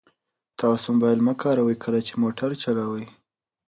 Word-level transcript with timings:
تاسو 0.59 0.85
موبایل 0.95 1.19
مه 1.27 1.33
کاروئ 1.41 1.75
کله 1.83 1.99
چې 2.07 2.13
موټر 2.23 2.51
چلوئ. 2.63 3.05